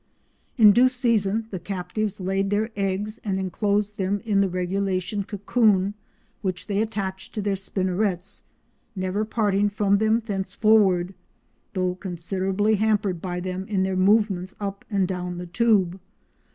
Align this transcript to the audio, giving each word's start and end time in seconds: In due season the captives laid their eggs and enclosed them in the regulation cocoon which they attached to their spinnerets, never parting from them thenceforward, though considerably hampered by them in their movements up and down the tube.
In 0.57 0.71
due 0.71 0.87
season 0.87 1.45
the 1.51 1.59
captives 1.59 2.19
laid 2.19 2.49
their 2.49 2.71
eggs 2.75 3.19
and 3.23 3.37
enclosed 3.39 3.99
them 3.99 4.19
in 4.25 4.41
the 4.41 4.49
regulation 4.49 5.21
cocoon 5.23 5.93
which 6.41 6.65
they 6.65 6.81
attached 6.81 7.35
to 7.35 7.41
their 7.43 7.55
spinnerets, 7.55 8.41
never 8.95 9.23
parting 9.25 9.69
from 9.69 9.97
them 9.97 10.19
thenceforward, 10.19 11.13
though 11.73 11.93
considerably 11.93 12.77
hampered 12.77 13.21
by 13.21 13.39
them 13.39 13.67
in 13.67 13.83
their 13.83 13.95
movements 13.95 14.55
up 14.59 14.83
and 14.89 15.07
down 15.07 15.37
the 15.37 15.45
tube. 15.45 15.99